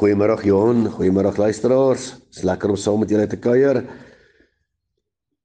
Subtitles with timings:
[0.00, 2.04] Goeiemôre Johan, goeiemôre luisteraars.
[2.32, 3.82] Dis lekker om saam met julle te kuier.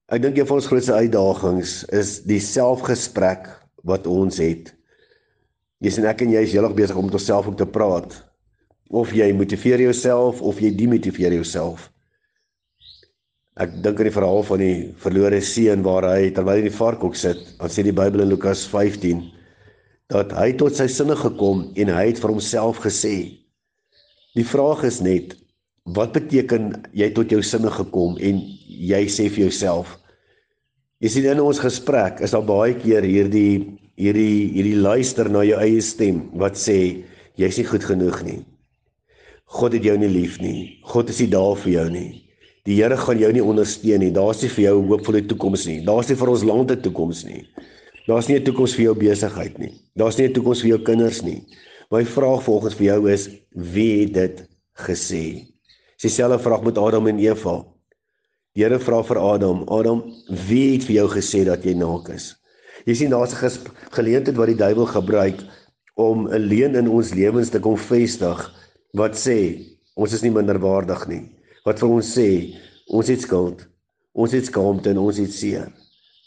[0.08, 3.50] Ek dink een van ons grootste uitdagings is die selfgesprek
[3.84, 4.72] wat ons het.
[5.84, 8.16] Jy sien ek en jy is heeltemal besig om met onsself om te praat.
[8.96, 11.90] Of jy motiveer jouself of jy demotiveer jouself.
[13.60, 16.80] Ek dink aan die verhaal van die verlore seun waar hy terwyl hy in die
[16.80, 19.26] varkhok sit, dan sê die Bybel in Lukas 15
[20.16, 23.18] dat hy tot sy sinne gekom en hy het vir homself gesê
[24.36, 25.36] Die vraag is net
[25.86, 29.98] wat beteken jy tot jou sinne gekom en jy sê vir jouself
[31.04, 35.58] Jy sien in ons gesprek is daar baie keer hierdie hierdie hierdie luister na jou
[35.60, 36.78] eie stem wat sê
[37.40, 38.38] jy's nie goed genoeg nie.
[39.60, 40.80] God het jou nie lief nie.
[40.88, 42.10] God is nie daar vir jou nie.
[42.66, 44.14] Die Here gaan jou nie ondersteun nie.
[44.16, 45.80] Daar's nie vir jou 'n hoopvolle toekoms nie.
[45.86, 47.44] Daar's nie vir ons land 'n toekoms nie.
[48.08, 49.74] Daar's nie 'n toekoms vir jou besigheid nie.
[49.96, 51.44] Daar's nie 'n toekoms vir jou kinders nie.
[51.94, 54.40] My vraag volgens vir jou is wie het dit
[54.88, 55.26] gesê?
[55.96, 57.60] Dis dieselfde vraag met Adam en Eva.
[58.56, 60.02] Die Here vra vir Adam, Adam,
[60.48, 62.34] wie het vir jou gesê dat jy naak is?
[62.86, 65.44] Jy sien daar's 'n geleentheid wat die duiwel gebruik
[65.96, 68.40] om 'n leuen in ons lewens te kom vestig
[68.94, 69.62] wat sê
[69.96, 71.32] ons is nie minderwaardig nie.
[71.66, 72.56] Wat vir ons sê
[72.88, 73.68] ons het skuld,
[74.14, 75.72] ons het skaamte en ons het seer.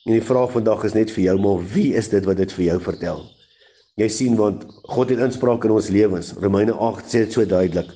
[0.06, 2.64] En die vraag vandag is net vir jou, maar wie is dit wat dit vir
[2.64, 3.37] jou vertel?
[3.98, 6.32] Jy sien want God het inspraak in ons lewens.
[6.38, 7.90] Romeine 8 sê dit so duidelik.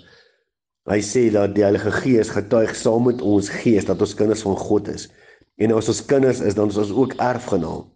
[0.91, 4.57] Hy sê dat die Heilige Gees getuig saam met ons gees dat ons kinders van
[4.59, 5.07] God is.
[5.63, 7.87] En as ons kinders is, dan is ons ook erfgenaam.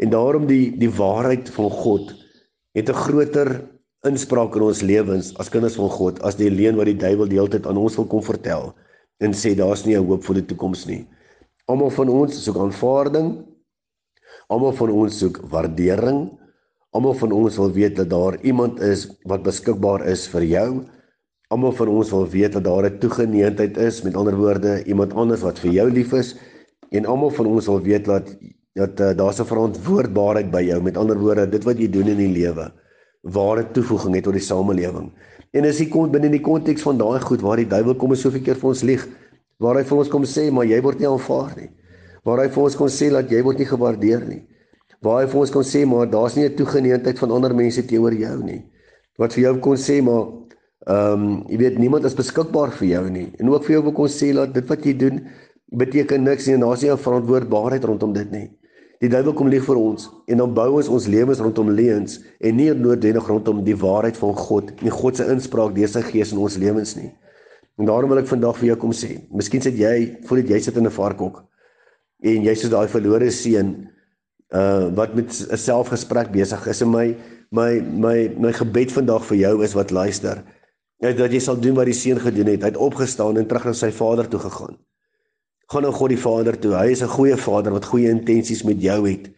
[0.00, 2.14] En daarom die die waarheid van God
[2.72, 3.68] het 'n groter
[4.08, 7.36] inspraak in ons lewens as kinders van God as die leuen wat die duiwel die
[7.36, 8.72] hele tyd aan ons wil kom vertel
[9.20, 11.06] en sê daar's nie 'n hoop vir die toekoms nie.
[11.66, 13.44] Almal van ons soek aanvaarding.
[14.48, 16.39] Almal van ons soek waardering.
[16.90, 20.70] Almal van ons wil weet dat daar iemand is wat beskikbaar is vir jou.
[21.54, 25.40] Almal van ons wil weet dat daar 'n toegeneentheid is, met ander woorde, iemand anders
[25.40, 26.34] wat vir jou lief is.
[26.90, 28.34] En almal van ons wil weet dat
[28.74, 32.16] dat uh, daar 'n verantwoordbaarheid by jou, met ander woorde, dit wat jy doen in
[32.16, 32.72] die lewe,
[33.22, 35.12] ware toevoeging het tot die samelewing.
[35.52, 38.10] En as jy kom binne in die konteks van daai goed waar die duiwel kom
[38.10, 39.08] en soveel keer vir ons lieg,
[39.58, 41.70] waar hy vir ons kom sê, maar jy word nie aanvaar nie.
[42.24, 44.49] Waar hy vir ons kom sê dat jy word nie gewaardeer nie
[45.04, 48.14] waar hy vir ons kon sê maar daar's nie 'n toegeneentheid van ander mense teenoor
[48.14, 48.62] jou nie.
[49.18, 50.26] Wat vir jou kon sê maar
[50.86, 53.32] ehm um, jy weet niemand is beskikbaar vir jou nie.
[53.38, 55.26] En ook vir jou kon sê dat dit wat jy doen
[55.76, 58.50] beteken niks nie en daar's nie 'n verantwoordbaarheid rondom dit nie.
[59.00, 62.56] Die duiwel kom lieg vir ons en dan bou ons ons lewens rondom leuns en
[62.56, 66.38] nie noodwendig rondom die waarheid van God nie God se inspraak deur sy gees in
[66.38, 67.10] ons lewens nie.
[67.78, 70.60] En daarom wil ek vandag vir jou kom sê, miskien sit jy voel dit jy
[70.60, 71.44] sit in 'n varkhok
[72.22, 73.88] en jy soos daai verlore seun
[74.52, 76.80] uh wat met 'n selfgesprek besig is.
[76.82, 77.16] En my
[77.50, 80.42] my my my gebed vandag vir jou is wat luister
[81.00, 82.60] is dat jy sal doen wat die seun gedoen het.
[82.60, 84.76] Hy het opgestaan en terug na sy vader toe gegaan.
[85.72, 86.74] Gaan nou God die Vader toe.
[86.74, 89.30] Hy is 'n goeie Vader wat goeie intensies met jou het.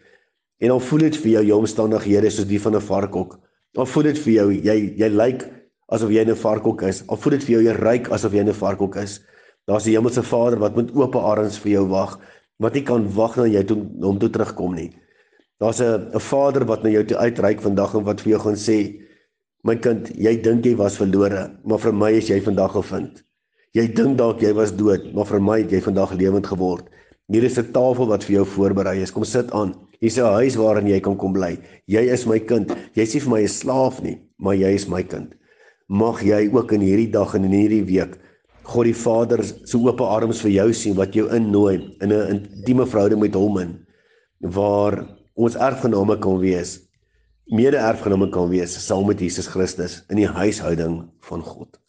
[0.58, 3.38] En dan voel dit vir jou jou omstandighede soos die van 'n varkhok.
[3.72, 5.48] Dan voel dit vir jou jy jy lyk
[5.88, 7.02] asof jy 'n varkhok is.
[7.06, 9.20] Of voel dit vir jou jy ryk asof jy 'n varkhok is.
[9.66, 12.18] Daar's die hemelse Vader wat met oop arms vir jou wag
[12.62, 14.90] wat nie kan wag na jy toe om toe terugkom nie
[15.62, 18.58] Daar's 'n 'n Vader wat na jou toe uitreik vandag en wat vir jou gaan
[18.58, 18.78] sê:
[19.62, 23.22] "My kind, jy dink jy was verlore, maar vir my is jy vandag gevind.
[23.72, 26.90] Jy dink dalk jy was dood, maar vir my het jy vandag lewend geword.
[27.28, 29.12] Hier is 'n tafel wat vir jou voorberei is.
[29.12, 29.74] Kom sit aan.
[30.00, 31.58] Hier's 'n huis waarin jy kan kom bly.
[31.86, 32.74] Jy is my kind.
[32.94, 35.32] Jy's nie vir my 'n slaaf nie, maar jy is my kind.
[35.88, 38.18] Mag jy ook in hierdie dag en in hierdie week
[38.72, 42.86] God die Vader se oop arms vir jou sien wat jou innooi in 'n intieme
[42.86, 43.72] verhouding met hom in
[44.40, 46.80] waar ons erfgename kan wees,
[47.46, 51.78] mede-erfgename kan wees saam met Jesus Christus in die huishouding van God.